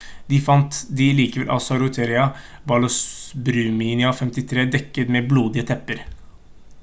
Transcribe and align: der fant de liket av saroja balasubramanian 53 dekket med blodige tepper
der 0.31 0.39
fant 0.45 0.77
de 0.99 1.09
liket 1.17 1.51
av 1.55 1.59
saroja 1.65 2.23
balasubramanian 2.71 4.17
53 4.21 4.67
dekket 4.77 5.15
med 5.17 5.31
blodige 5.35 5.67
tepper 5.73 6.05